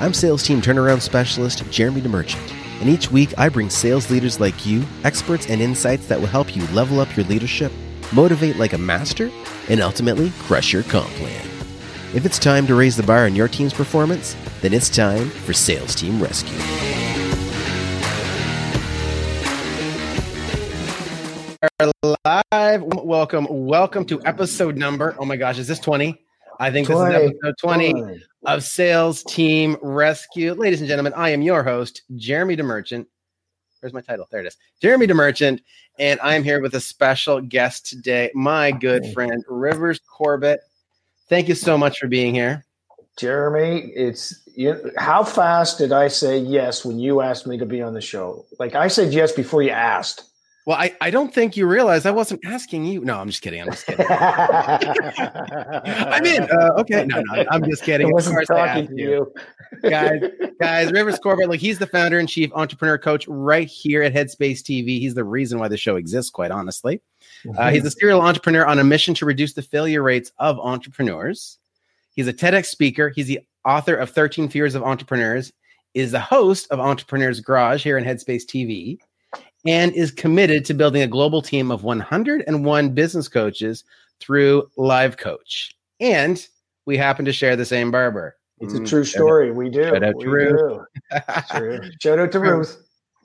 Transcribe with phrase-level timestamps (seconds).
[0.00, 4.64] I'm sales team turnaround specialist Jeremy DeMerchant, and each week I bring sales leaders like
[4.64, 7.70] you experts and insights that will help you level up your leadership,
[8.10, 9.30] motivate like a master,
[9.68, 11.46] and ultimately crush your comp plan.
[12.14, 15.52] If it's time to raise the bar on your team's performance, then it's time for
[15.52, 16.58] Sales Team Rescue.
[22.52, 22.82] live.
[22.82, 25.14] Welcome, welcome to episode number.
[25.18, 26.18] Oh my gosh, is this 20?
[26.58, 27.12] I think 20.
[27.12, 30.54] this is episode 20, 20, of Sales Team Rescue.
[30.54, 33.06] Ladies and gentlemen, I am your host, Jeremy DeMerchant.
[33.80, 34.26] Where's my title?
[34.30, 34.56] There it is.
[34.80, 35.60] Jeremy DeMerchant,
[35.98, 40.60] and I'm here with a special guest today, my good friend Rivers Corbett.
[41.28, 42.64] Thank you so much for being here.
[43.16, 47.82] Jeremy, it's you, how fast did I say yes when you asked me to be
[47.82, 48.46] on the show?
[48.58, 50.29] Like I said yes before you asked.
[50.66, 53.00] Well, I, I don't think you realize I wasn't asking you.
[53.00, 53.62] No, I'm just kidding.
[53.62, 54.04] I'm just kidding.
[54.10, 54.92] I'm
[56.26, 56.42] in.
[56.42, 57.06] Uh, okay.
[57.06, 58.08] No, no, I'm just kidding.
[58.08, 59.32] I wasn't talking to you.
[59.82, 60.20] guys,
[60.60, 64.60] guys, Rivers Corbett, like he's the founder and chief entrepreneur coach right here at Headspace
[64.60, 65.00] TV.
[65.00, 67.00] He's the reason why the show exists, quite honestly.
[67.44, 67.58] Mm-hmm.
[67.58, 71.58] Uh, he's a serial entrepreneur on a mission to reduce the failure rates of entrepreneurs.
[72.14, 73.08] He's a TEDx speaker.
[73.08, 75.54] He's the author of 13 Fears of Entrepreneurs,
[75.94, 78.98] is the host of Entrepreneurs Garage here in Headspace TV
[79.66, 83.84] and is committed to building a global team of 101 business coaches
[84.20, 85.76] through Live Coach.
[85.98, 86.46] And
[86.86, 88.36] we happen to share the same barber.
[88.60, 89.52] It's a true story.
[89.52, 89.84] We do.
[89.84, 90.86] Shout out we to Ruth.
[92.00, 92.76] Shout out to Ruth.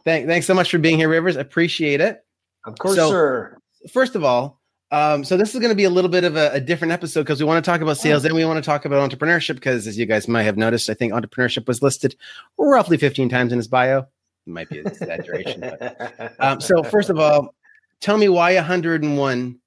[0.06, 1.36] Thank, thanks so much for being here, Rivers.
[1.36, 2.24] Appreciate it.
[2.66, 3.58] Of course, so, sir.
[3.92, 6.52] First of all, um, so this is going to be a little bit of a,
[6.54, 8.86] a different episode because we want to talk about sales and we want to talk
[8.86, 12.16] about entrepreneurship because, as you guys might have noticed, I think entrepreneurship was listed
[12.58, 14.08] roughly 15 times in his bio
[14.46, 15.62] might be an exaggeration.
[15.62, 17.54] but, um, so first of all,
[18.00, 19.60] tell me why 101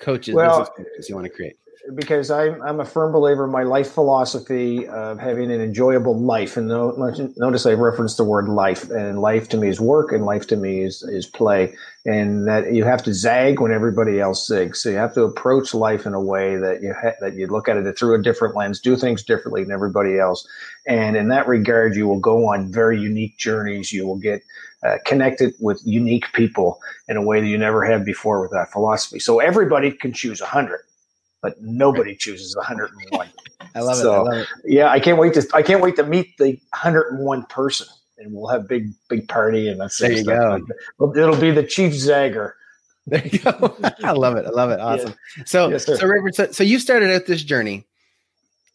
[0.00, 1.56] coaches, well, coaches you want to create
[1.94, 6.56] because I'm, I'm a firm believer in my life philosophy of having an enjoyable life.
[6.56, 10.46] And notice I referenced the word life, and life to me is work, and life
[10.48, 11.74] to me is, is play.
[12.04, 14.76] And that you have to zag when everybody else zigs.
[14.76, 17.68] So you have to approach life in a way that you ha- that you look
[17.68, 20.46] at it through a different lens, do things differently than everybody else.
[20.86, 23.92] And in that regard, you will go on very unique journeys.
[23.92, 24.42] You will get
[24.86, 28.72] uh, connected with unique people in a way that you never have before with that
[28.72, 29.18] philosophy.
[29.18, 30.80] So everybody can choose a hundred
[31.42, 33.28] but nobody chooses 101.
[33.74, 34.16] I love, so, it.
[34.16, 34.48] I love it.
[34.64, 37.86] Yeah, I can't wait to I can't wait to meet the 101 person,
[38.18, 40.60] and we'll have big big party and that's there you go.
[40.98, 42.52] Like It'll be the Chief Zagger.
[43.06, 43.76] There you go.
[44.04, 44.44] I love it.
[44.46, 44.80] I love it.
[44.80, 45.14] Awesome.
[45.36, 45.44] Yeah.
[45.46, 47.86] So, yes, so, Robert, so, so you started out this journey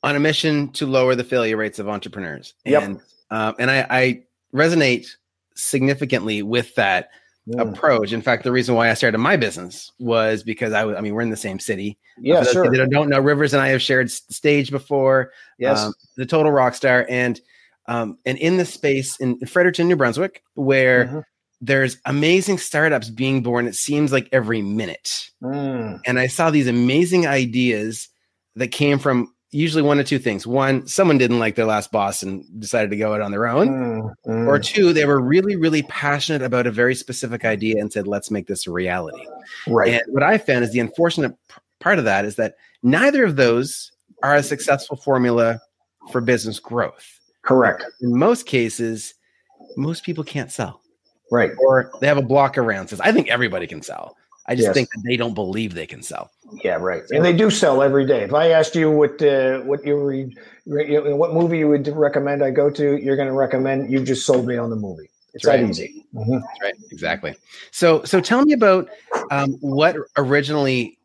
[0.02, 2.56] on a mission to lower the failure rates of entrepreneurs.
[2.66, 2.84] Yep.
[2.84, 4.24] And, um, and I, I
[4.54, 5.08] resonate
[5.56, 7.10] significantly with that
[7.46, 7.62] yeah.
[7.62, 8.14] approach.
[8.14, 11.22] In fact, the reason why I started my business was because I, I mean, we're
[11.22, 11.98] in the same city.
[12.18, 12.70] Yeah, sure.
[12.70, 15.32] That don't know, Rivers and I have shared stage before.
[15.58, 17.40] Yes, um, the total rock star, and
[17.88, 21.20] um, and in the space in Fredericton, New Brunswick, where mm-hmm.
[21.62, 23.68] there's amazing startups being born.
[23.68, 26.00] It seems like every minute, mm.
[26.06, 28.10] and I saw these amazing ideas
[28.56, 30.48] that came from usually one of two things.
[30.48, 33.68] One, someone didn't like their last boss and decided to go out on their own.
[33.70, 34.48] Mm, mm.
[34.48, 38.32] Or two, they were really, really passionate about a very specific idea and said, let's
[38.32, 39.26] make this a reality.
[39.68, 39.94] Right.
[39.94, 41.36] And what I found is the unfortunate
[41.80, 43.92] part of that is that neither of those
[44.24, 45.60] are a successful formula
[46.12, 47.20] for business growth.
[47.44, 47.86] Correct.
[48.02, 49.14] In most cases,
[49.78, 50.82] most people can't sell.
[51.32, 51.52] Right.
[51.60, 54.18] Or they have a block around says, I think everybody can sell.
[54.46, 54.74] I just yes.
[54.74, 56.32] think that they don't believe they can sell.
[56.64, 57.04] Yeah, right.
[57.12, 58.24] And they do sell every day.
[58.24, 62.52] If I asked you what uh, what you read, what movie you would recommend I
[62.52, 63.92] go to, you're going to recommend.
[63.92, 65.10] You just sold me on the movie.
[65.34, 65.62] It's right.
[65.62, 66.06] that easy.
[66.14, 66.32] Mm-hmm.
[66.34, 66.74] That's right.
[66.92, 67.36] Exactly.
[67.72, 68.90] So so tell me about
[69.32, 71.00] um, what originally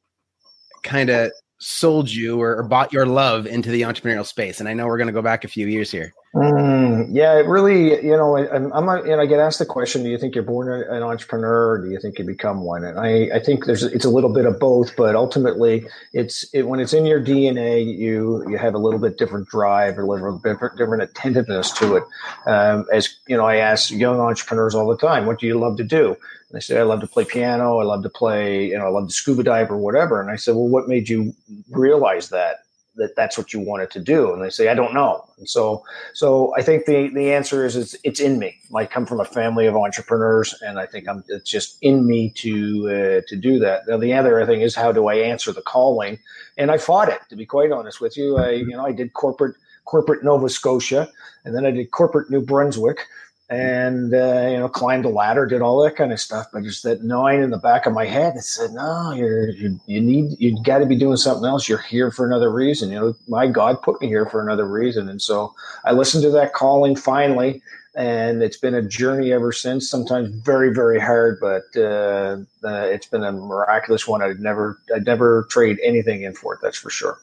[0.82, 4.60] kind of sold you or, or, bought your love into the entrepreneurial space.
[4.60, 6.14] And I know we're going to go back a few years here.
[6.34, 10.02] Mm, yeah, it really, you know, I'm, I'm a, and I get asked the question,
[10.02, 12.84] do you think you're born an entrepreneur or do you think you become one?
[12.84, 16.62] And I, I think there's, it's a little bit of both, but ultimately it's, it,
[16.68, 20.06] when it's in your DNA, you, you have a little bit different drive or a
[20.06, 22.04] little bit different attentiveness to it.
[22.46, 25.78] Um, as, you know, I ask young entrepreneurs all the time, what do you love
[25.78, 26.08] to do?
[26.10, 27.78] And they say, I love to play piano.
[27.78, 30.20] I love to play, you know, I love to scuba dive or whatever.
[30.20, 31.34] And I said, well, what made you
[31.70, 32.64] realize that?
[32.98, 34.32] That that's what you wanted to do.
[34.32, 35.24] And they say i don't know.
[35.38, 35.84] And so
[36.14, 38.58] so i think the the answer is it's, it's in me.
[38.74, 42.30] I come from a family of entrepreneurs and i think i'm it's just in me
[42.36, 43.88] to uh, to do that.
[43.88, 46.18] Now the other thing is how do i answer the calling?
[46.56, 48.36] And i fought it to be quite honest with you.
[48.38, 51.08] I you know i did corporate corporate nova scotia
[51.44, 53.06] and then i did corporate new brunswick
[53.50, 56.46] and uh, you know climbed the ladder, did all that kind of stuff.
[56.52, 59.80] But just that gnawing in the back of my head that said, "No, you're you,
[59.86, 61.68] you need you got to be doing something else.
[61.68, 62.90] You're here for another reason.
[62.90, 65.54] You know, my God put me here for another reason." And so
[65.84, 67.62] I listened to that calling finally,
[67.94, 69.88] and it's been a journey ever since.
[69.88, 74.20] Sometimes very very hard, but uh, uh, it's been a miraculous one.
[74.20, 76.60] I'd never I'd never trade anything in for it.
[76.62, 77.18] That's for sure.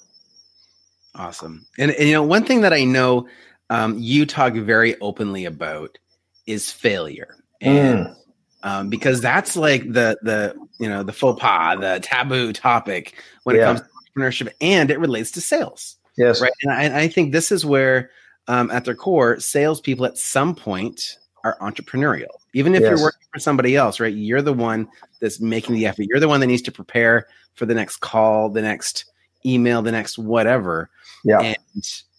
[1.13, 1.66] Awesome.
[1.77, 3.27] And, and you know, one thing that I know
[3.69, 5.98] um, you talk very openly about
[6.47, 8.15] is failure, and mm.
[8.63, 13.56] um, because that's like the the you know the faux pas, the taboo topic when
[13.56, 13.62] yeah.
[13.62, 15.97] it comes to entrepreneurship, and it relates to sales.
[16.18, 16.51] Yes, right.
[16.62, 18.09] And I, I think this is where,
[18.47, 22.27] um, at their core, salespeople at some point are entrepreneurial.
[22.53, 22.89] Even if yes.
[22.89, 24.13] you're working for somebody else, right?
[24.13, 24.88] You're the one
[25.19, 26.06] that's making the effort.
[26.09, 29.06] You're the one that needs to prepare for the next call, the next
[29.45, 30.89] email, the next whatever.
[31.24, 31.41] Yeah.
[31.41, 31.57] And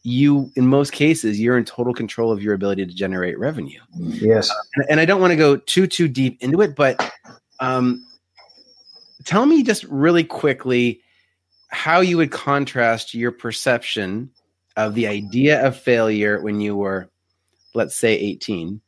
[0.06, 3.80] you in most cases you're in total control of your ability to generate revenue.
[3.96, 4.50] Yes.
[4.50, 7.12] Uh, and, and, i don't want to go too too deep into it but
[7.58, 8.06] um,
[9.24, 11.00] tell me just really quickly
[11.68, 14.30] how you would contrast your perception
[14.76, 17.10] of the idea of failure when you were
[17.74, 18.80] let's say 18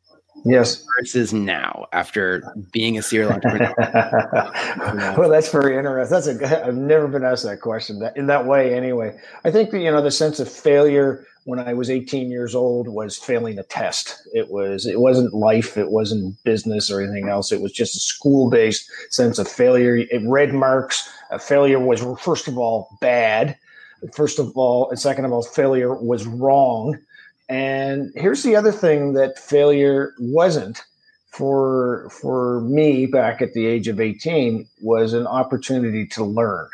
[0.45, 0.85] Yes.
[0.99, 2.43] Versus now, after
[2.73, 3.75] being a serial entrepreneur.
[5.19, 6.39] well, that's very interesting.
[6.39, 6.67] That's a.
[6.67, 8.75] I've never been asked that question that in that way.
[8.75, 12.55] Anyway, I think that you know the sense of failure when I was 18 years
[12.55, 14.27] old was failing a test.
[14.33, 14.87] It was.
[14.87, 15.77] It wasn't life.
[15.77, 17.53] It wasn't business or anything else.
[17.53, 19.97] It was just a school-based sense of failure.
[19.97, 21.09] It red marks.
[21.31, 23.57] A failure was first of all bad.
[24.15, 26.97] First of all, and second of all, failure was wrong
[27.49, 30.83] and here's the other thing that failure wasn't
[31.31, 36.69] for for me back at the age of 18 was an opportunity to learn.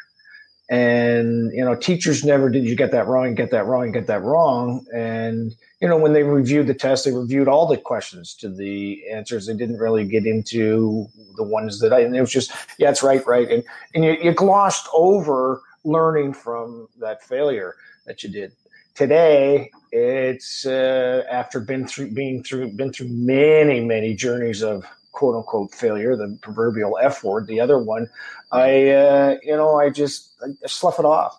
[0.70, 4.22] And you know, teachers never did you get that wrong, get that wrong, get that
[4.22, 4.84] wrong.
[4.94, 9.02] And you know, when they reviewed the test, they reviewed all the questions to the
[9.12, 9.46] answers.
[9.46, 11.06] They didn't really get into
[11.36, 13.48] the ones that I and it was just, yeah, it's right, right.
[13.48, 13.62] And
[13.94, 18.52] and you, you glossed over learning from that failure that you did.
[18.94, 25.34] Today, it's uh, after been through being through been through many many journeys of quote
[25.34, 27.48] unquote failure, the proverbial F word.
[27.48, 28.08] The other one,
[28.52, 31.36] I uh, you know I just I slough it off.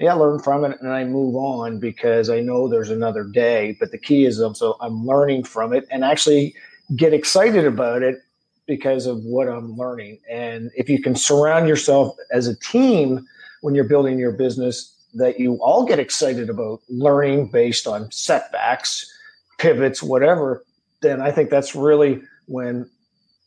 [0.00, 3.76] Yeah, I learn from it and I move on because I know there's another day.
[3.78, 6.56] But the key is also I'm learning from it and actually
[6.96, 8.20] get excited about it
[8.66, 10.18] because of what I'm learning.
[10.28, 13.24] And if you can surround yourself as a team
[13.60, 19.10] when you're building your business that you all get excited about learning based on setbacks,
[19.58, 20.64] pivots, whatever,
[21.02, 22.88] then I think that's really when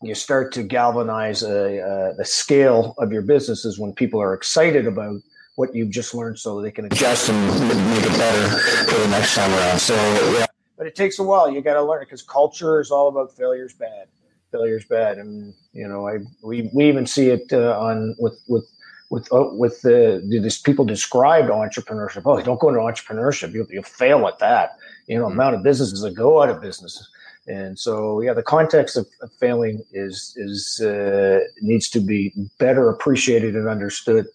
[0.02, 4.88] you start to galvanize a, the scale of your business is when people are excited
[4.88, 5.22] about
[5.56, 8.48] what you've just learned so they can adjust and make it better
[8.90, 9.80] for the next time around.
[9.80, 9.94] So,
[10.38, 10.46] yeah.
[10.78, 11.52] But it takes a while.
[11.52, 14.08] You got to learn it because culture is all about failure's bad.
[14.54, 15.18] Failure's bad.
[15.18, 18.66] And, you know, I, we, we even see it uh, on with, with
[19.10, 22.22] with uh, with the this people described entrepreneurship.
[22.26, 24.78] Oh, don't go into entrepreneurship; you'll, you'll fail at that.
[25.08, 25.34] You know, mm-hmm.
[25.34, 27.08] amount of businesses that go out of business,
[27.48, 32.90] and so yeah, the context of, of failing is is uh, needs to be better
[32.90, 34.28] appreciated and understood.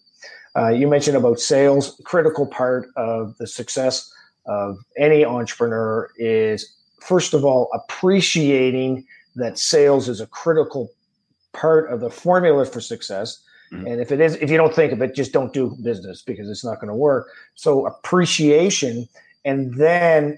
[0.57, 1.99] Uh, you mentioned about sales.
[2.03, 4.11] Critical part of the success
[4.45, 9.05] of any entrepreneur is first of all appreciating
[9.35, 10.91] that sales is a critical
[11.53, 13.87] part of the formula for success Mm-hmm.
[13.87, 16.49] And if it is, if you don't think of it, just don't do business because
[16.49, 17.29] it's not going to work.
[17.55, 19.07] So appreciation
[19.43, 20.37] and then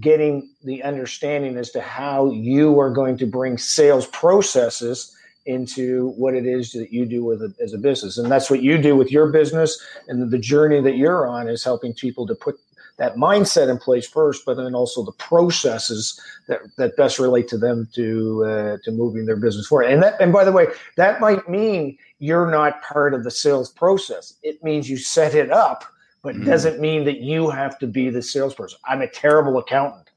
[0.00, 5.14] getting the understanding as to how you are going to bring sales processes
[5.46, 8.62] into what it is that you do with it as a business and that's what
[8.62, 9.78] you do with your business
[10.08, 12.58] and the journey that you're on is helping people to put
[12.96, 17.58] that mindset in place first, but then also the processes that, that best relate to
[17.58, 19.90] them to uh, to moving their business forward.
[19.90, 23.70] And that, and by the way, that might mean you're not part of the sales
[23.70, 24.34] process.
[24.42, 25.84] It means you set it up,
[26.22, 26.46] but mm-hmm.
[26.46, 28.78] doesn't mean that you have to be the salesperson.
[28.84, 30.10] I'm a terrible accountant.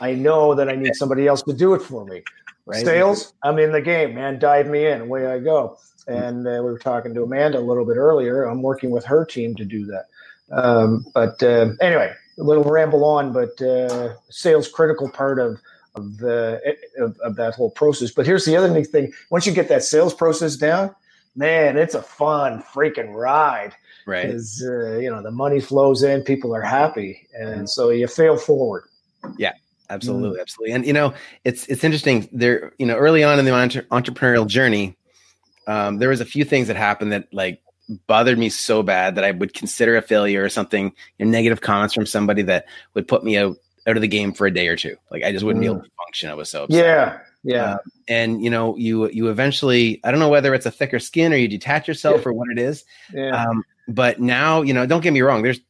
[0.00, 2.22] I know that I need somebody else to do it for me.
[2.66, 2.84] Right.
[2.84, 4.38] Sales, I'm in the game, man.
[4.40, 5.78] Dive me in, away I go.
[6.08, 8.44] And uh, we were talking to Amanda a little bit earlier.
[8.44, 10.06] I'm working with her team to do that.
[10.52, 15.60] Um, but uh, anyway, a little ramble on, but uh, sales critical part of
[15.94, 18.10] of, the, of, of that whole process.
[18.10, 20.94] But here's the other neat thing: once you get that sales process down,
[21.34, 23.74] man, it's a fun freaking ride.
[24.06, 24.26] Right.
[24.26, 28.36] Because uh, you know the money flows in, people are happy, and so you fail
[28.36, 28.84] forward.
[29.36, 29.52] Yeah,
[29.90, 30.42] absolutely, mm.
[30.42, 30.74] absolutely.
[30.74, 32.28] And you know, it's it's interesting.
[32.32, 34.96] There, you know, early on in the entre- entrepreneurial journey,
[35.66, 37.60] um, there was a few things that happened that like
[38.06, 41.60] bothered me so bad that I would consider a failure or something, you know, negative
[41.60, 44.68] comments from somebody that would put me out out of the game for a day
[44.68, 44.96] or two.
[45.10, 45.68] Like I just wouldn't mm.
[45.68, 46.30] be able to function.
[46.30, 46.84] I was so upset.
[46.84, 47.18] Yeah.
[47.42, 47.74] Yeah.
[47.74, 47.78] Uh,
[48.08, 51.36] and you know, you you eventually I don't know whether it's a thicker skin or
[51.36, 52.28] you detach yourself yeah.
[52.28, 52.84] or what it is.
[53.12, 53.30] Yeah.
[53.30, 55.60] Um, but now, you know, don't get me wrong, there's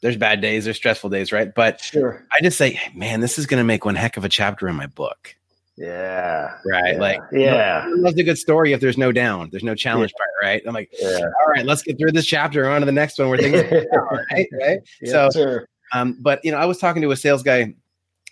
[0.00, 1.54] there's bad days, there's stressful days, right?
[1.54, 2.24] But sure.
[2.32, 4.86] I just say, man, this is gonna make one heck of a chapter in my
[4.86, 5.36] book.
[5.76, 6.56] Yeah.
[6.64, 6.94] Right.
[6.94, 7.00] Yeah.
[7.00, 7.90] Like, yeah.
[8.02, 10.18] That's a good story if there's no down, there's no challenge yeah.
[10.18, 10.62] part, right?
[10.66, 11.20] I'm like, yeah.
[11.40, 13.28] all right, let's get through this chapter on to the next one.
[13.28, 13.86] We're thinking,
[14.32, 14.48] right?
[14.52, 14.78] Right.
[15.04, 15.68] So, sure.
[15.92, 17.74] um, but you know, I was talking to a sales guy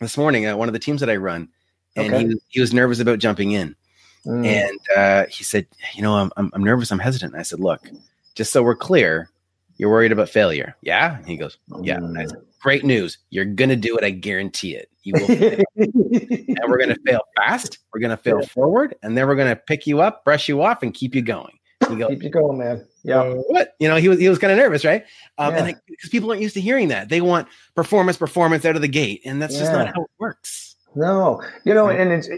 [0.01, 1.49] this morning at one of the teams that I run,
[1.97, 2.29] and okay.
[2.29, 3.77] he, he was nervous about jumping in.
[4.27, 4.47] Mm.
[4.47, 6.91] And uh, he said, you know, I'm, I'm, I'm nervous.
[6.91, 7.33] I'm hesitant.
[7.33, 7.89] And I said, look,
[8.35, 9.29] just so we're clear,
[9.77, 10.77] you're worried about failure.
[10.83, 11.19] Yeah.
[11.19, 11.99] And he goes, yeah.
[11.99, 12.29] Mm.
[12.29, 13.19] Said, Great news.
[13.29, 14.05] You're going to do it.
[14.05, 14.91] I guarantee it.
[15.05, 15.65] You will and
[16.69, 17.79] we're going to fail fast.
[17.93, 18.49] We're going to fail yeah.
[18.49, 18.97] forward.
[19.03, 21.59] And then we're going to pick you up, brush you off, and keep you going.
[21.91, 22.87] You go, keep you going, man.
[23.03, 23.21] Yeah.
[23.21, 23.75] Uh, what?
[23.79, 25.05] You know, he was he was kind of nervous, right?
[25.37, 25.65] Um, yeah.
[25.65, 28.89] And because people aren't used to hearing that, they want performance, performance out of the
[28.89, 29.61] gate, and that's yeah.
[29.61, 30.77] just not how it works.
[30.97, 32.29] No, you know, and it's,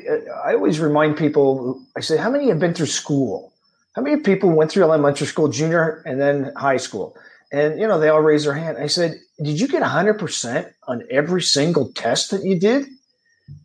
[0.45, 1.81] I always remind people.
[1.97, 3.53] I say, how many have been through school?
[3.95, 7.17] How many people went through elementary school, junior, and then high school?
[7.53, 8.79] And you know, they all raised their hand.
[8.79, 12.87] I said, "Did you get hundred percent on every single test that you did?"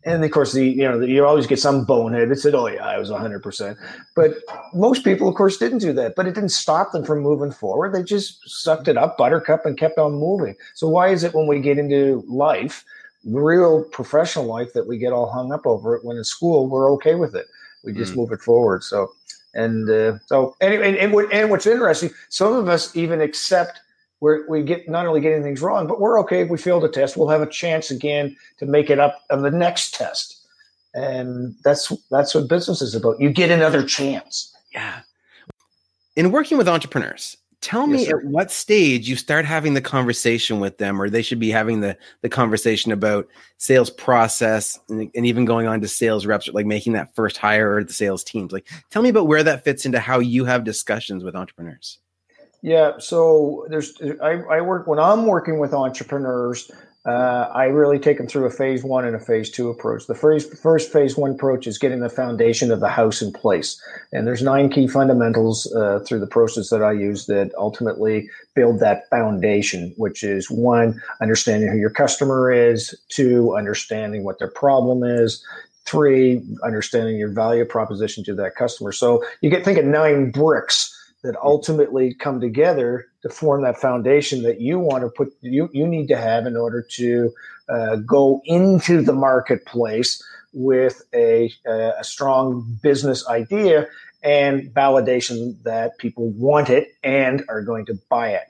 [0.04, 2.86] And of course, the you know you always get some bonehead that said, "Oh yeah,
[2.86, 3.78] I was hundred percent."
[4.14, 4.34] But
[4.72, 6.14] most people, of course, didn't do that.
[6.14, 7.92] But it didn't stop them from moving forward.
[7.92, 10.54] They just sucked it up, buttercup, and kept on moving.
[10.74, 12.84] So why is it when we get into life,
[13.24, 16.04] real professional life, that we get all hung up over it?
[16.04, 17.46] When in school, we're okay with it.
[17.82, 18.18] We just mm.
[18.18, 18.84] move it forward.
[18.84, 19.12] So
[19.54, 23.80] and uh, so anyway, and, and, and what's interesting, some of us even accept
[24.20, 26.88] where we get not only getting things wrong, but we're okay if we fail the
[26.88, 27.16] test.
[27.16, 30.46] We'll have a chance again to make it up on the next test,
[30.94, 33.20] and that's that's what business is about.
[33.20, 34.54] You get another chance.
[34.72, 35.00] Yeah.
[36.14, 40.60] In working with entrepreneurs, tell me yes, at what stage you start having the conversation
[40.60, 43.26] with them or they should be having the the conversation about
[43.56, 47.76] sales process and, and, even going on to sales reps like making that first hire
[47.76, 48.52] or the sales teams.
[48.52, 51.98] Like tell me about where that fits into how you have discussions with entrepreneurs.
[52.60, 56.70] Yeah so there's i, I work when i'm working with entrepreneurs
[57.04, 60.06] uh, I really take them through a phase one and a phase two approach.
[60.06, 63.80] The first, first phase one approach is getting the foundation of the house in place.
[64.12, 68.78] And there's nine key fundamentals uh, through the process that I use that ultimately build
[68.80, 75.02] that foundation, which is one, understanding who your customer is, two, understanding what their problem
[75.02, 75.44] is,
[75.84, 78.92] three, understanding your value proposition to that customer.
[78.92, 84.42] So you get think of nine bricks that ultimately come together to form that foundation
[84.42, 87.32] that you want to put you you need to have in order to
[87.68, 93.86] uh, go into the marketplace with a, a strong business idea
[94.22, 98.44] and validation that people want it and are going to buy it.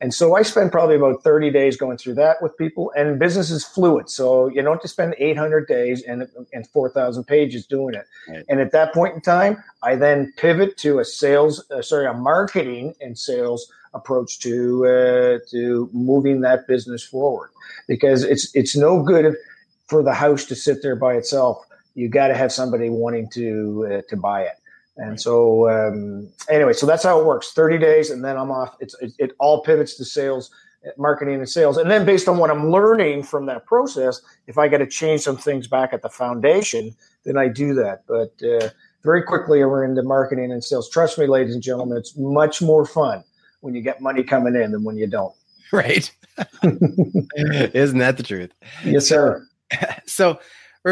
[0.00, 3.50] And so I spend probably about 30 days going through that with people and business
[3.50, 4.08] is fluid.
[4.08, 8.06] So you don't have to spend 800 days and, and 4,000 pages doing it.
[8.28, 8.44] Right.
[8.48, 12.14] And at that point in time, I then pivot to a sales, uh, sorry, a
[12.14, 17.50] marketing and sales approach to, uh, to moving that business forward
[17.86, 19.34] because it's, it's no good
[19.88, 21.64] for the house to sit there by itself.
[21.94, 24.54] You got to have somebody wanting to, uh, to buy it.
[24.98, 28.76] And so, um, anyway, so that's how it works 30 days, and then I'm off.
[28.80, 30.50] It's, it, it all pivots to sales,
[30.96, 31.76] marketing, and sales.
[31.76, 35.20] And then, based on what I'm learning from that process, if I got to change
[35.20, 38.02] some things back at the foundation, then I do that.
[38.08, 38.70] But uh,
[39.04, 40.90] very quickly, we're into marketing and sales.
[40.90, 43.22] Trust me, ladies and gentlemen, it's much more fun
[43.60, 45.34] when you get money coming in than when you don't.
[45.70, 46.10] Right.
[46.62, 48.52] Isn't that the truth?
[48.84, 49.46] Yes, sir.
[50.06, 50.40] So,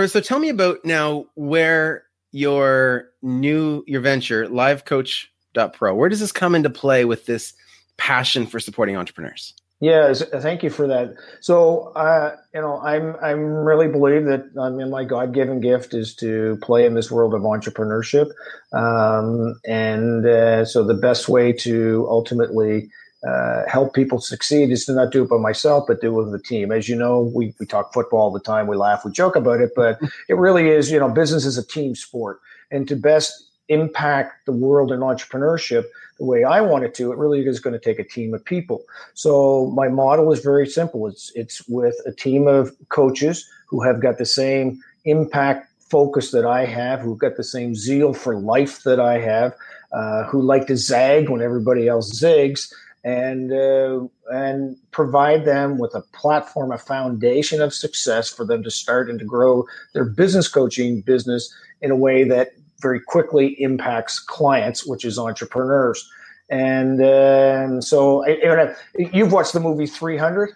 [0.06, 6.54] so tell me about now where your new your venture livecoach.pro where does this come
[6.54, 7.54] into play with this
[7.96, 13.40] passion for supporting entrepreneurs yeah thank you for that so uh, you know i'm i'm
[13.40, 17.42] really believe that i mean my god-given gift is to play in this world of
[17.42, 18.30] entrepreneurship
[18.72, 22.90] um, and uh, so the best way to ultimately
[23.26, 26.32] uh, help people succeed is to not do it by myself, but do it with
[26.32, 26.70] the team.
[26.70, 28.66] As you know, we, we talk football all the time.
[28.66, 31.66] We laugh, we joke about it, but it really is, you know, business is a
[31.66, 32.40] team sport.
[32.70, 35.84] And to best impact the world in entrepreneurship
[36.18, 38.44] the way I want it to, it really is going to take a team of
[38.44, 38.84] people.
[39.14, 41.06] So my model is very simple.
[41.06, 46.44] It's it's with a team of coaches who have got the same impact focus that
[46.44, 49.54] I have, who've got the same zeal for life that I have,
[49.92, 52.72] uh, who like to zag when everybody else zigs,
[53.04, 58.70] and uh, and provide them with a platform, a foundation of success for them to
[58.70, 64.18] start and to grow their business coaching business in a way that very quickly impacts
[64.18, 66.08] clients, which is entrepreneurs.
[66.48, 70.50] And, uh, so I, you've watched the movie 300.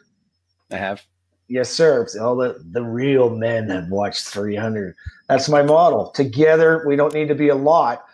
[0.70, 1.02] I have.
[1.48, 2.06] Yes, sir.
[2.20, 4.94] All the, the real men have watched 300.
[5.28, 6.10] That's my model.
[6.10, 8.04] Together, we don't need to be a lot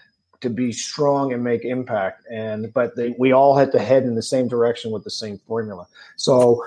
[0.40, 2.26] to be strong and make impact.
[2.30, 5.38] And but they, we all had to head in the same direction with the same
[5.46, 5.86] formula.
[6.16, 6.64] So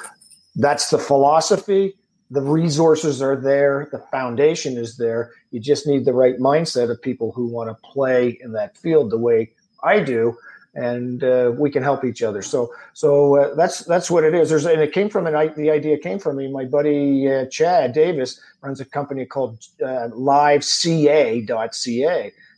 [0.56, 1.96] that's the philosophy.
[2.32, 3.90] The resources are there.
[3.92, 5.32] The foundation is there.
[5.52, 9.10] You just need the right mindset of people who want to play in that field
[9.10, 9.52] the way
[9.84, 10.38] I do
[10.76, 12.42] and uh, we can help each other.
[12.42, 14.50] So, so uh, that's that's what it is.
[14.50, 16.50] There's and it came from an I, the idea came from me.
[16.52, 21.44] My buddy uh, Chad Davis runs a company called uh, LiveCA.ca,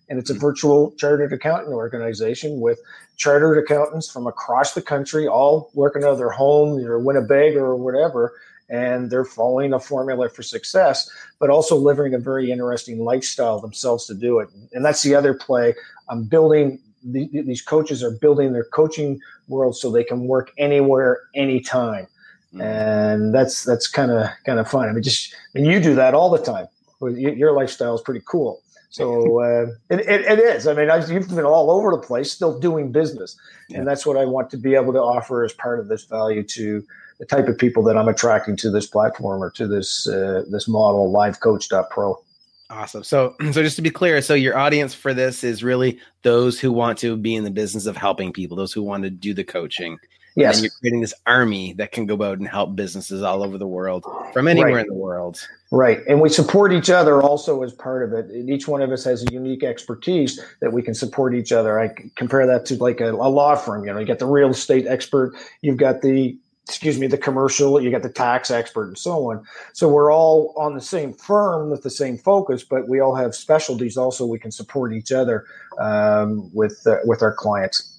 [0.10, 0.42] and it's a mm-hmm.
[0.42, 2.80] virtual chartered accountant organization with
[3.22, 7.76] chartered accountants from across the country, all working out of their home or Winnipeg or
[7.76, 8.34] whatever.
[8.68, 11.08] And they're following a formula for success,
[11.40, 14.50] but also living a very interesting lifestyle themselves to do it.
[14.74, 15.76] And that's the other play.
[16.10, 21.20] I'm building the, these coaches are building their coaching world so they can work anywhere,
[21.36, 22.08] anytime.
[22.54, 22.62] Mm-hmm.
[22.62, 24.90] And that's that's kind of kind of fun.
[24.90, 26.68] I mean, just I mean, you do that all the time.
[27.02, 28.62] Your lifestyle is pretty cool.
[28.92, 30.68] So uh, it, it, it is.
[30.68, 33.38] I mean, I've, you've been all over the place, still doing business,
[33.70, 33.80] yeah.
[33.80, 36.44] and that's what I want to be able to offer as part of this value
[36.44, 36.84] to
[37.18, 40.68] the type of people that I'm attracting to this platform or to this uh, this
[40.68, 42.22] model, LiveCoach.pro.
[42.70, 43.04] Awesome.
[43.04, 46.74] So, so just to be clear, so your audience for this is really those who
[46.74, 49.44] want to be in the business of helping people, those who want to do the
[49.46, 50.00] coaching.
[50.36, 50.56] Yes.
[50.56, 53.68] And you're creating this army that can go out and help businesses all over the
[53.68, 54.86] world from anywhere right.
[54.86, 55.40] in the world.
[55.72, 56.00] Right.
[56.08, 58.32] And we support each other also as part of it.
[58.50, 61.80] Each one of us has a unique expertise that we can support each other.
[61.80, 63.86] I compare that to like a, a law firm.
[63.86, 67.82] You know, you got the real estate expert, you've got the excuse me, the commercial,
[67.82, 69.44] you got the tax expert and so on.
[69.74, 73.36] So we're all on the same firm with the same focus, but we all have
[73.36, 75.46] specialties also we can support each other
[75.80, 77.91] um, with, uh, with our clients.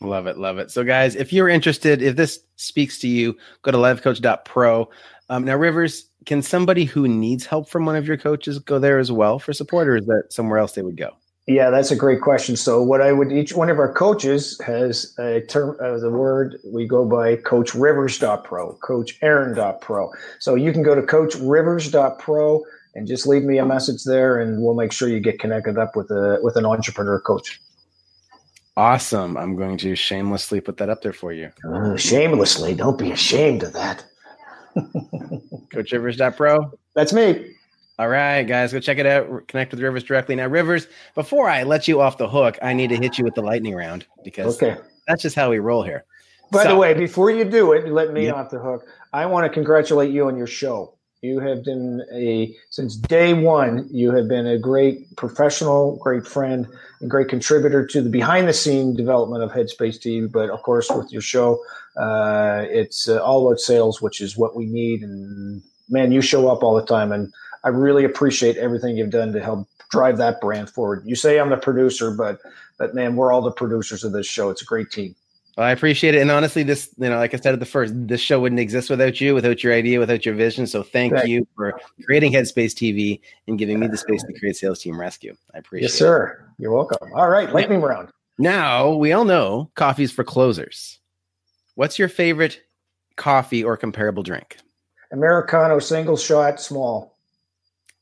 [0.00, 0.38] Love it.
[0.38, 0.70] Love it.
[0.70, 4.88] So guys, if you're interested, if this speaks to you, go to livecoach.pro.
[5.28, 8.98] Um, now, Rivers, can somebody who needs help from one of your coaches go there
[8.98, 11.10] as well for support or is that somewhere else they would go?
[11.46, 12.56] Yeah, that's a great question.
[12.56, 16.58] So, what I would each one of our coaches has a term, uh, the word
[16.64, 20.12] we go by Coach Rivers.pro, Coach Aaron.pro.
[20.38, 22.62] So, you can go to Coach Rivers.pro
[22.94, 25.96] and just leave me a message there, and we'll make sure you get connected up
[25.96, 27.60] with a with an entrepreneur coach.
[28.80, 29.36] Awesome.
[29.36, 31.50] I'm going to shamelessly put that up there for you.
[31.70, 32.74] Uh, shamelessly.
[32.74, 34.06] Don't be ashamed of that.
[35.70, 36.72] Coach Rivers.pro.
[36.94, 37.56] That's me.
[37.98, 39.46] All right, guys, go check it out.
[39.48, 40.34] Connect with Rivers directly.
[40.34, 43.34] Now, Rivers, before I let you off the hook, I need to hit you with
[43.34, 44.80] the lightning round because okay.
[45.06, 46.06] that's just how we roll here.
[46.50, 48.86] By so, the way, before you do it, let me off the hook.
[49.12, 50.94] I want to congratulate you on your show.
[51.22, 53.86] You have been a since day one.
[53.90, 56.66] You have been a great professional, great friend,
[57.00, 60.32] and great contributor to the behind the scene development of Headspace TV.
[60.32, 61.62] But of course, with your show,
[61.98, 65.02] uh, it's uh, all about sales, which is what we need.
[65.02, 67.30] And man, you show up all the time, and
[67.64, 71.02] I really appreciate everything you've done to help drive that brand forward.
[71.04, 72.40] You say I'm the producer, but
[72.78, 74.48] but man, we're all the producers of this show.
[74.48, 75.14] It's a great team.
[75.56, 77.92] Well, I appreciate it, and honestly, this you know, like I said at the first,
[77.94, 80.66] this show wouldn't exist without you, without your idea, without your vision.
[80.66, 84.56] So thank, thank you for creating Headspace TV and giving me the space to create
[84.56, 85.34] Sales Team Rescue.
[85.52, 85.86] I appreciate.
[85.86, 85.90] It.
[85.90, 86.48] Yes, sir.
[86.58, 86.98] You're welcome.
[87.14, 88.10] All right, lightning round.
[88.38, 90.98] Now we all know coffee's for closers.
[91.74, 92.60] What's your favorite
[93.16, 94.56] coffee or comparable drink?
[95.12, 97.16] Americano, single shot, small.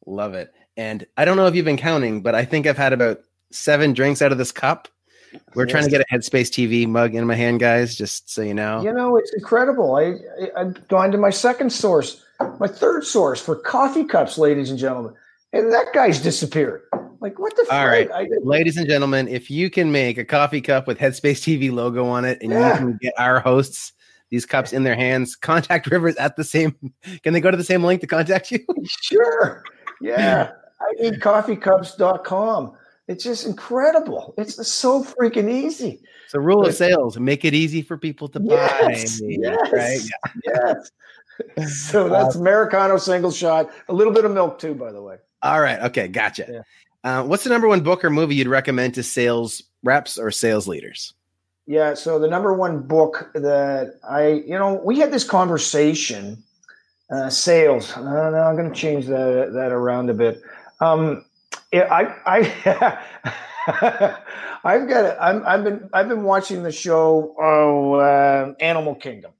[0.06, 0.52] Love it.
[0.76, 3.94] And I don't know if you've been counting, but I think I've had about seven
[3.94, 4.88] drinks out of this cup.
[5.54, 5.70] We're yes.
[5.72, 8.82] trying to get a Headspace TV mug in my hand, guys, just so you know.
[8.82, 9.96] You know, it's incredible.
[9.96, 10.14] I,
[10.56, 12.22] I have gone to my second source,
[12.58, 15.14] my third source for coffee cups, ladies and gentlemen,
[15.52, 16.82] and that guy's disappeared.
[17.20, 17.66] Like what the?
[17.70, 18.08] All right,
[18.44, 22.24] ladies and gentlemen, if you can make a coffee cup with Headspace TV logo on
[22.24, 22.72] it, and yeah.
[22.72, 23.92] you can get our hosts
[24.30, 26.76] these cups in their hands, contact Rivers at the same.
[27.22, 28.60] Can they go to the same link to contact you?
[28.86, 29.62] Sure.
[30.00, 30.52] Yeah.
[30.80, 32.76] I need coffeecups.com.
[33.09, 34.35] It's just incredible.
[34.37, 36.01] It's so freaking easy.
[36.29, 39.27] So rule but, of sales, make it easy for people to yes, buy.
[39.29, 40.01] Yes, right?
[40.44, 40.75] Yeah.
[41.57, 41.90] yes.
[41.90, 43.71] So that's Americano single shot.
[43.88, 45.16] A little bit of milk too, by the way.
[45.42, 45.81] All right.
[45.81, 46.09] Okay.
[46.09, 46.47] Gotcha.
[46.49, 46.62] Yeah.
[47.03, 50.68] Uh, what's the number one book or movie you'd recommend to sales reps or sales
[50.68, 51.14] leaders?
[51.66, 51.94] Yeah.
[51.94, 56.42] So the number one book that I, you know, we had this conversation
[57.11, 57.97] uh, sales.
[57.97, 60.42] Uh, I'm going to change that that around a bit.
[60.81, 61.25] Um,
[61.72, 62.98] I I
[64.64, 69.32] I've got i have been I've been watching the show oh, uh, Animal Kingdom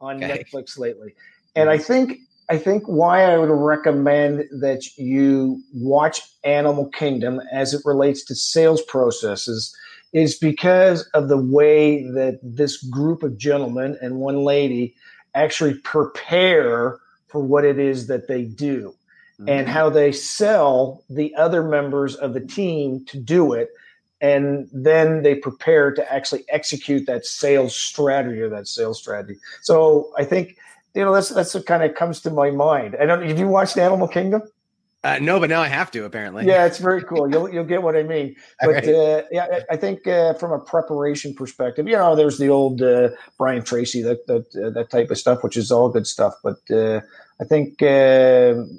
[0.00, 0.44] on okay.
[0.44, 1.14] Netflix lately,
[1.56, 2.18] and I think
[2.50, 8.34] I think why I would recommend that you watch Animal Kingdom as it relates to
[8.34, 9.74] sales processes
[10.12, 14.94] is because of the way that this group of gentlemen and one lady
[15.34, 18.94] actually prepare for what it is that they do
[19.42, 19.48] mm-hmm.
[19.48, 23.70] and how they sell the other members of the team to do it
[24.20, 30.12] and then they prepare to actually execute that sales strategy or that sales strategy so
[30.16, 30.56] i think
[30.94, 33.48] you know that's that's what kind of comes to my mind i don't have you
[33.48, 34.42] watched animal kingdom
[35.04, 36.46] uh, no, but now I have to apparently.
[36.46, 37.28] Yeah, it's very cool.
[37.28, 38.36] You'll you'll get what I mean.
[38.60, 38.88] But right.
[38.88, 42.82] uh, yeah, I, I think uh, from a preparation perspective, you know, there's the old
[42.82, 46.34] uh, Brian Tracy that that uh, that type of stuff, which is all good stuff.
[46.44, 47.00] But uh,
[47.42, 47.80] I think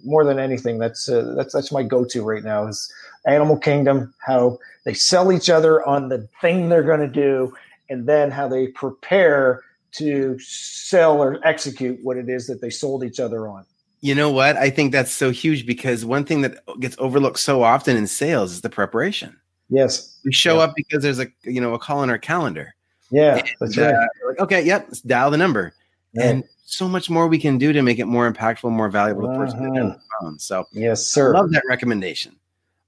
[0.06, 2.92] more than anything, that's that's that's my go-to right now is
[3.28, 4.14] Animal Kingdom.
[4.26, 7.54] How they sell each other on the thing they're going to do,
[7.90, 9.62] and then how they prepare
[9.94, 13.66] to sell or execute what it is that they sold each other on.
[14.00, 14.56] You know what?
[14.56, 18.54] I think that's so huge because one thing that gets overlooked so often in sales
[18.54, 19.38] is the preparation.
[19.70, 20.20] Yes.
[20.24, 20.64] We show yeah.
[20.64, 22.76] up because there's a you know a call on our calendar.
[23.12, 23.94] Yeah, and, that's right.
[23.94, 25.74] Uh, okay, yep, let's dial the number.
[26.14, 26.30] Yeah.
[26.30, 29.28] And so much more we can do to make it more impactful, more valuable to
[29.28, 29.74] the person uh-huh.
[29.74, 30.40] the phone.
[30.40, 31.34] So yes, sir.
[31.34, 32.36] Love that recommendation.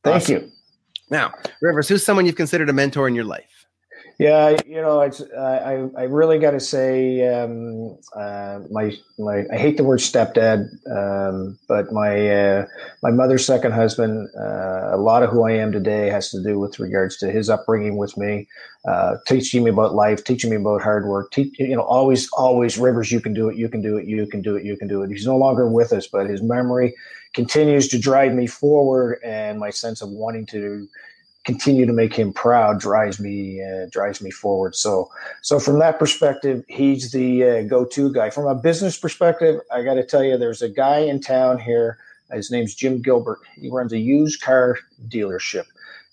[0.03, 0.35] Thank awesome.
[0.35, 0.51] you.
[1.09, 3.54] Now, Rivers, who's someone you've considered a mentor in your life?
[4.17, 9.57] Yeah, you know, it's I I really got to say um, uh, my my I
[9.57, 12.65] hate the word stepdad, um, but my uh,
[13.03, 14.29] my mother's second husband.
[14.39, 17.49] Uh, a lot of who I am today has to do with regards to his
[17.49, 18.47] upbringing with me,
[18.87, 21.31] uh, teaching me about life, teaching me about hard work.
[21.31, 24.25] Teach, you know, always always Rivers, you can do it, you can do it, you
[24.27, 25.09] can do it, you can do it.
[25.09, 26.93] He's no longer with us, but his memory
[27.33, 30.87] continues to drive me forward, and my sense of wanting to
[31.45, 34.75] continue to make him proud drives me uh, drives me forward.
[34.75, 35.09] So
[35.41, 38.29] so from that perspective, he's the uh, go-to guy.
[38.29, 41.97] From a business perspective, I got to tell you, there's a guy in town here.
[42.31, 43.39] His name's Jim Gilbert.
[43.55, 45.65] He runs a used car dealership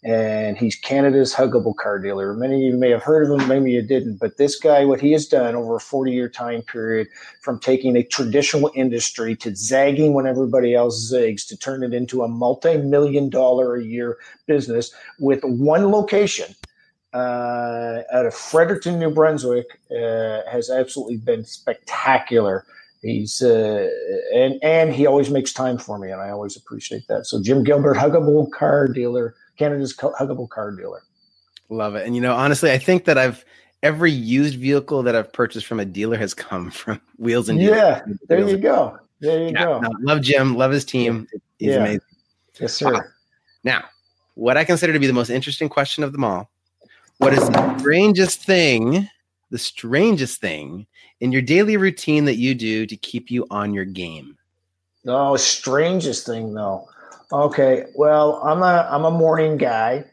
[0.04, 2.34] and he's Canada's huggable car dealer.
[2.34, 5.00] Many of you may have heard of him, maybe you didn't, but this guy, what
[5.00, 7.06] he has done over a 40 year time period
[7.40, 12.22] from taking a traditional industry to zagging when everybody else zigs to turn it into
[12.22, 16.54] a multi million dollar a year business with one location.
[17.14, 22.64] Uh, out of Fredericton, New Brunswick, uh, has absolutely been spectacular.
[23.02, 23.88] He's uh,
[24.34, 27.26] and and he always makes time for me, and I always appreciate that.
[27.26, 31.02] So Jim Gilbert, huggable car dealer, Canada's huggable car dealer.
[31.68, 32.06] Love it.
[32.06, 33.44] And you know, honestly, I think that I've
[33.82, 38.02] every used vehicle that I've purchased from a dealer has come from Wheels and Yeah,
[38.28, 38.98] there you go.
[39.20, 39.80] There you yeah, go.
[39.80, 40.56] No, love Jim.
[40.56, 41.28] Love his team.
[41.58, 41.76] He's yeah.
[41.76, 42.00] amazing.
[42.60, 42.94] Yes, sir.
[42.94, 43.00] Uh,
[43.64, 43.84] now,
[44.34, 46.50] what I consider to be the most interesting question of them all:
[47.18, 49.08] What is the strangest thing?
[49.50, 50.86] The strangest thing
[51.20, 54.36] in your daily routine that you do to keep you on your game?
[55.04, 56.88] No, strangest thing though.
[57.32, 60.04] Okay, well, I'm a I'm a morning guy,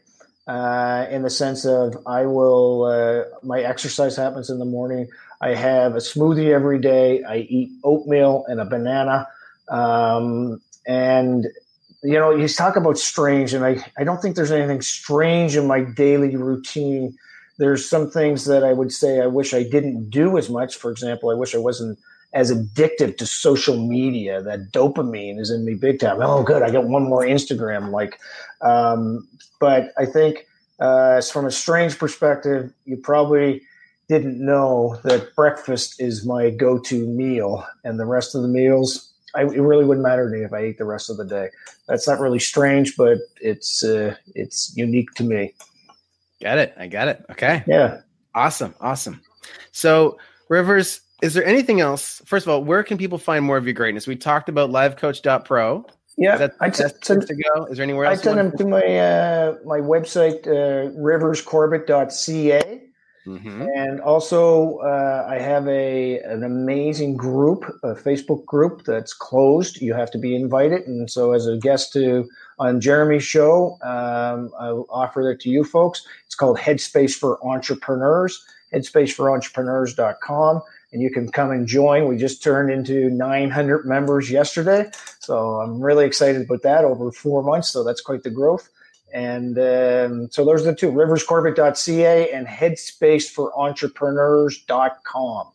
[0.46, 5.06] uh, in the sense of I will uh, my exercise happens in the morning.
[5.42, 7.22] I have a smoothie every day.
[7.24, 9.28] I eat oatmeal and a banana,
[9.68, 11.46] um, and
[12.02, 15.66] you know you talk about strange, and I I don't think there's anything strange in
[15.66, 17.14] my daily routine.
[17.58, 20.76] There's some things that I would say I wish I didn't do as much.
[20.76, 21.98] For example, I wish I wasn't
[22.32, 24.42] as addictive to social media.
[24.42, 26.18] That dopamine is in me big time.
[26.20, 27.90] Oh, good, I got one more Instagram.
[27.90, 28.20] Like,
[28.60, 29.26] um,
[29.58, 30.46] but I think
[30.78, 33.62] uh, from a strange perspective, you probably
[34.08, 39.42] didn't know that breakfast is my go-to meal, and the rest of the meals, I,
[39.42, 41.50] it really wouldn't matter to me if I ate the rest of the day.
[41.86, 45.54] That's not really strange, but it's uh, it's unique to me.
[46.42, 46.74] Got it.
[46.76, 47.24] I got it.
[47.30, 47.62] Okay.
[47.66, 48.00] Yeah.
[48.34, 48.74] Awesome.
[48.80, 49.20] Awesome.
[49.72, 52.22] So Rivers, is there anything else?
[52.24, 54.06] First of all, where can people find more of your greatness?
[54.06, 55.86] We talked about livecoach.pro.
[56.16, 57.16] Yeah, that, I t- to
[57.54, 57.64] go.
[57.66, 58.20] Is there anywhere else?
[58.20, 62.82] I send them to my uh, my website, uh, riverscorbett.ca.
[63.26, 63.66] Mm-hmm.
[63.76, 69.80] And also, uh, I have a an amazing group, a Facebook group that's closed.
[69.80, 72.28] You have to be invited, and so as a guest to
[72.58, 76.04] on Jeremy's show, um, I'll offer that to you folks.
[76.26, 78.44] It's called Headspace for Entrepreneurs.
[78.74, 82.08] Headspaceforentrepreneurs.com and you can come and join.
[82.08, 84.90] We just turned into 900 members yesterday.
[85.20, 87.70] So I'm really excited about that over four months.
[87.70, 88.68] So that's quite the growth.
[89.12, 95.46] And um, so those are the two riverscorbett.ca and headspaceforentrepreneurs.com.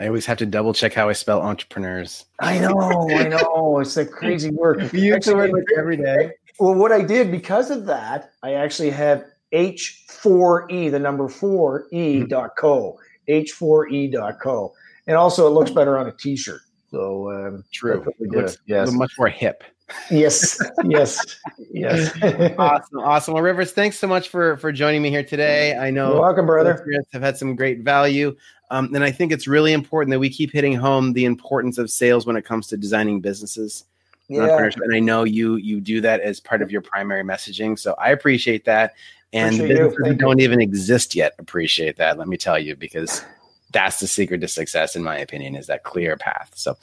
[0.00, 2.24] I always have to double check how I spell entrepreneurs.
[2.40, 3.78] I know, I know.
[3.78, 4.92] It's a crazy word.
[4.92, 6.32] you use the word every day.
[6.58, 12.24] Well, what I did because of that, I actually have H4E, the number 4 E
[12.24, 14.72] dot co h4e.co.
[15.06, 16.62] And also, it looks better on a t shirt.
[16.90, 18.06] So, um, true.
[18.20, 18.92] Looks, yes.
[18.92, 19.64] much more hip.
[20.10, 21.38] yes, yes,
[21.70, 22.16] yes.
[22.56, 23.34] awesome, awesome.
[23.34, 25.76] Well, Rivers, thanks so much for for joining me here today.
[25.76, 26.86] I know You're welcome, brother.
[27.12, 28.34] Have had some great value.
[28.70, 31.90] Um, and I think it's really important that we keep hitting home the importance of
[31.90, 33.84] sales when it comes to designing businesses.
[34.28, 34.56] Yeah.
[34.56, 37.78] And I know you you do that as part of your primary messaging.
[37.78, 38.94] So I appreciate that.
[39.34, 42.18] And businesses that don't even exist yet appreciate that.
[42.18, 43.24] Let me tell you, because
[43.72, 46.52] that's the secret to success, in my opinion, is that clear path.
[46.54, 46.76] So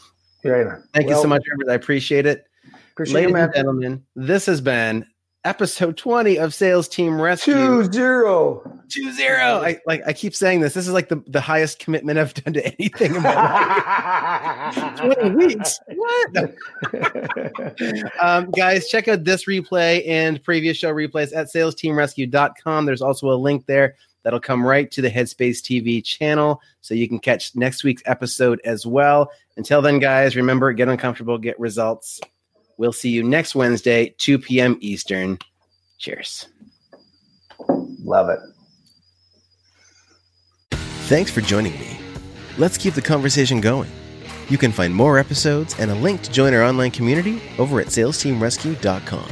[0.44, 0.78] Yeah.
[0.94, 1.72] thank you so much, Rivers.
[1.72, 2.46] I appreciate it.
[2.92, 5.06] Appreciate Ladies it, and gentlemen, this has been
[5.44, 7.54] episode 20 of Sales Team Rescue.
[7.54, 8.80] Two zero.
[8.90, 9.62] Two zero.
[9.62, 10.74] I like I keep saying this.
[10.74, 14.98] This is like the, the highest commitment I've done to anything in my life.
[15.16, 15.80] 20 weeks.
[15.96, 16.54] What?
[18.20, 22.86] Um, guys, check out this replay and previous show replays at salesteamrescue.com.
[22.86, 27.08] There's also a link there that'll come right to the Headspace TV channel so you
[27.08, 29.32] can catch next week's episode as well.
[29.58, 32.20] Until then, guys, remember get uncomfortable, get results.
[32.82, 34.76] We'll see you next Wednesday, 2 p.m.
[34.82, 35.38] Eastern.
[36.00, 36.48] Cheers.
[38.04, 38.40] Love it.
[41.06, 42.00] Thanks for joining me.
[42.58, 43.92] Let's keep the conversation going.
[44.50, 47.90] You can find more episodes and a link to join our online community over at
[47.90, 49.30] salesteamrescue.com.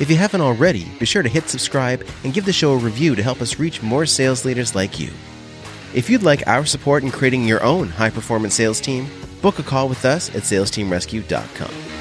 [0.00, 3.14] If you haven't already, be sure to hit subscribe and give the show a review
[3.14, 5.12] to help us reach more sales leaders like you.
[5.94, 9.06] If you'd like our support in creating your own high performance sales team,
[9.42, 11.93] book a call with us at salesteamrescue.com.